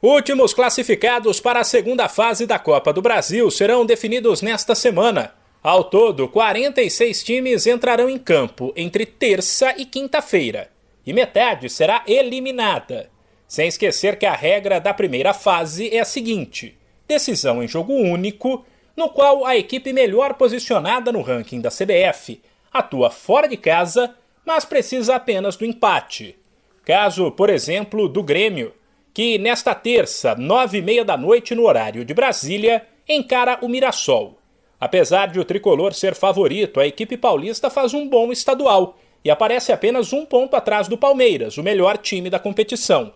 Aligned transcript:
Últimos 0.00 0.54
classificados 0.54 1.40
para 1.40 1.58
a 1.58 1.64
segunda 1.64 2.08
fase 2.08 2.46
da 2.46 2.56
Copa 2.56 2.92
do 2.92 3.02
Brasil 3.02 3.50
serão 3.50 3.84
definidos 3.84 4.40
nesta 4.40 4.72
semana. 4.72 5.34
Ao 5.60 5.82
todo, 5.82 6.28
46 6.28 7.24
times 7.24 7.66
entrarão 7.66 8.08
em 8.08 8.16
campo 8.16 8.72
entre 8.76 9.04
terça 9.04 9.74
e 9.76 9.84
quinta-feira, 9.84 10.70
e 11.04 11.12
metade 11.12 11.68
será 11.68 12.04
eliminada. 12.06 13.10
Sem 13.48 13.66
esquecer 13.66 14.16
que 14.16 14.24
a 14.24 14.36
regra 14.36 14.80
da 14.80 14.94
primeira 14.94 15.34
fase 15.34 15.92
é 15.92 15.98
a 15.98 16.04
seguinte: 16.04 16.78
decisão 17.08 17.60
em 17.60 17.66
jogo 17.66 17.92
único, 17.92 18.64
no 18.96 19.08
qual 19.08 19.44
a 19.44 19.56
equipe 19.56 19.92
melhor 19.92 20.34
posicionada 20.34 21.10
no 21.10 21.22
ranking 21.22 21.60
da 21.60 21.70
CBF 21.70 22.40
atua 22.72 23.10
fora 23.10 23.48
de 23.48 23.56
casa, 23.56 24.14
mas 24.46 24.64
precisa 24.64 25.16
apenas 25.16 25.56
do 25.56 25.64
empate. 25.64 26.38
Caso, 26.84 27.32
por 27.32 27.50
exemplo, 27.50 28.08
do 28.08 28.22
Grêmio, 28.22 28.72
que 29.18 29.36
nesta 29.36 29.74
terça, 29.74 30.36
nove 30.36 30.78
e 30.78 30.80
meia 30.80 31.04
da 31.04 31.16
noite 31.16 31.52
no 31.52 31.64
horário 31.64 32.04
de 32.04 32.14
Brasília, 32.14 32.86
encara 33.08 33.58
o 33.60 33.68
Mirassol. 33.68 34.38
Apesar 34.78 35.26
de 35.26 35.40
o 35.40 35.44
tricolor 35.44 35.92
ser 35.92 36.14
favorito, 36.14 36.78
a 36.78 36.86
equipe 36.86 37.16
paulista 37.16 37.68
faz 37.68 37.92
um 37.92 38.08
bom 38.08 38.30
estadual 38.30 38.96
e 39.24 39.28
aparece 39.28 39.72
apenas 39.72 40.12
um 40.12 40.24
ponto 40.24 40.54
atrás 40.54 40.86
do 40.86 40.96
Palmeiras, 40.96 41.58
o 41.58 41.64
melhor 41.64 41.98
time 41.98 42.30
da 42.30 42.38
competição. 42.38 43.12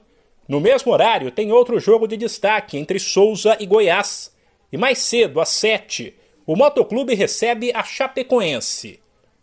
No 0.48 0.60
mesmo 0.60 0.90
horário, 0.90 1.30
tem 1.30 1.52
outro 1.52 1.78
jogo 1.78 2.08
de 2.08 2.16
destaque 2.16 2.76
entre 2.76 2.98
Souza 2.98 3.56
e 3.60 3.64
Goiás. 3.64 4.34
E 4.72 4.76
mais 4.76 4.98
cedo, 4.98 5.40
às 5.40 5.50
sete, 5.50 6.16
o 6.44 6.56
Motoclube 6.56 7.14
recebe 7.14 7.70
a 7.72 7.84
Chapecoense. 7.84 8.98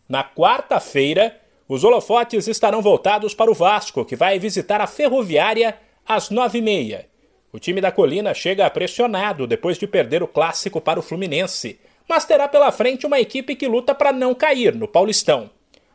Na 0.09 0.25
quarta-feira, 0.25 1.39
os 1.69 1.85
holofotes 1.85 2.49
estarão 2.49 2.81
voltados 2.81 3.33
para 3.33 3.49
o 3.49 3.53
Vasco, 3.53 4.03
que 4.03 4.17
vai 4.17 4.37
visitar 4.37 4.81
a 4.81 4.87
Ferroviária 4.87 5.77
às 6.09 6.31
nove 6.31 6.57
e 6.57 6.61
meia. 6.63 7.05
O 7.53 7.59
time 7.59 7.79
da 7.79 7.91
Colina 7.91 8.33
chega 8.33 8.67
pressionado 8.71 9.45
depois 9.45 9.77
de 9.77 9.85
perder 9.85 10.23
o 10.23 10.27
clássico 10.27 10.81
para 10.81 10.99
o 10.99 11.03
Fluminense, 11.03 11.79
mas 12.07 12.25
terá 12.25 12.47
pela 12.47 12.71
frente 12.71 13.05
uma 13.05 13.19
equipe 13.19 13.55
que 13.55 13.67
luta 13.67 13.93
para 13.93 14.11
não 14.11 14.33
cair 14.33 14.73
no 14.73 14.87
Paulistão. 14.87 15.51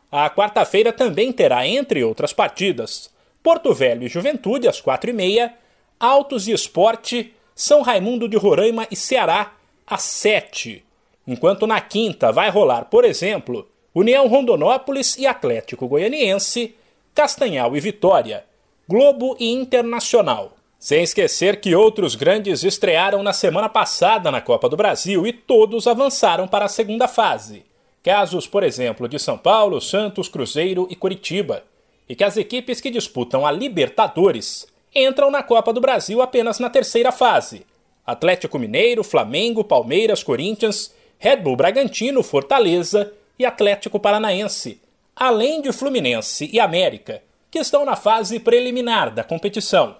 A 0.09 0.29
quarta-feira 0.29 0.93
também 0.93 1.33
terá, 1.33 1.67
entre 1.67 2.01
outras 2.01 2.31
partidas, 2.31 3.13
Porto 3.43 3.73
Velho 3.73 4.03
e 4.03 4.07
Juventude 4.07 4.69
às 4.69 4.79
quatro 4.79 5.09
e 5.09 5.13
meia, 5.13 5.53
Altos 5.99 6.47
e 6.47 6.53
Esporte, 6.53 7.33
São 7.53 7.81
Raimundo 7.81 8.29
de 8.29 8.37
Roraima 8.37 8.87
e 8.89 8.95
Ceará 8.95 9.53
às 9.85 10.03
sete. 10.03 10.85
Enquanto 11.27 11.67
na 11.67 11.81
quinta 11.81 12.31
vai 12.31 12.49
rolar, 12.49 12.85
por 12.85 13.03
exemplo, 13.03 13.69
União 13.93 14.27
Rondonópolis 14.27 15.17
e 15.17 15.27
Atlético 15.27 15.89
Goianiense, 15.89 16.73
Castanhal 17.13 17.75
e 17.75 17.81
Vitória, 17.81 18.45
Globo 18.87 19.35
e 19.39 19.51
Internacional. 19.51 20.53
Sem 20.77 21.01
esquecer 21.01 21.59
que 21.59 21.73
outros 21.73 22.13
grandes 22.13 22.63
estrearam 22.63 23.23
na 23.23 23.33
semana 23.33 23.67
passada 23.67 24.29
na 24.29 24.39
Copa 24.39 24.69
do 24.69 24.77
Brasil 24.77 25.25
e 25.25 25.33
todos 25.33 25.87
avançaram 25.87 26.47
para 26.47 26.65
a 26.65 26.69
segunda 26.69 27.07
fase. 27.07 27.65
Casos, 28.03 28.45
por 28.45 28.61
exemplo, 28.61 29.07
de 29.07 29.17
São 29.17 29.39
Paulo, 29.39 29.81
Santos, 29.81 30.29
Cruzeiro 30.29 30.85
e 30.87 30.95
Curitiba. 30.95 31.63
E 32.07 32.15
que 32.15 32.23
as 32.23 32.37
equipes 32.37 32.79
que 32.79 32.91
disputam 32.91 33.43
a 33.43 33.51
Libertadores 33.51 34.67
entram 34.93 35.31
na 35.31 35.41
Copa 35.41 35.73
do 35.73 35.81
Brasil 35.81 36.21
apenas 36.21 36.59
na 36.59 36.69
terceira 36.69 37.11
fase. 37.11 37.65
Atlético 38.05 38.59
Mineiro, 38.59 39.03
Flamengo, 39.03 39.63
Palmeiras, 39.63 40.21
Corinthians, 40.21 40.93
Red 41.17 41.37
Bull 41.37 41.55
Bragantino, 41.55 42.21
Fortaleza 42.21 43.11
e 43.39 43.47
Atlético 43.47 43.99
Paranaense, 43.99 44.79
além 45.15 45.59
de 45.59 45.71
Fluminense 45.71 46.47
e 46.53 46.59
América, 46.59 47.23
que 47.55 47.59
estão 47.59 47.85
na 47.85 47.95
fase 47.95 48.37
preliminar 48.37 49.13
da 49.13 49.23
competição. 49.23 49.95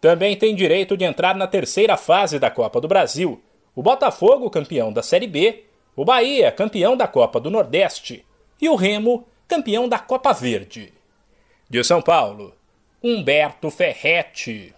Também 0.00 0.36
tem 0.36 0.54
direito 0.54 0.96
de 0.96 1.04
entrar 1.04 1.34
na 1.34 1.48
terceira 1.48 1.96
fase 1.96 2.38
da 2.38 2.48
Copa 2.48 2.80
do 2.80 2.86
Brasil 2.86 3.42
o 3.74 3.82
Botafogo, 3.82 4.48
campeão 4.48 4.92
da 4.92 5.02
Série 5.02 5.26
B, 5.26 5.64
o 5.96 6.04
Bahia, 6.04 6.52
campeão 6.52 6.96
da 6.96 7.08
Copa 7.08 7.40
do 7.40 7.50
Nordeste, 7.50 8.24
e 8.60 8.68
o 8.68 8.76
Remo, 8.76 9.26
campeão 9.48 9.88
da 9.88 9.98
Copa 9.98 10.32
Verde. 10.32 10.92
De 11.68 11.82
São 11.82 12.00
Paulo, 12.00 12.54
Humberto 13.02 13.68
Ferretti. 13.68 14.72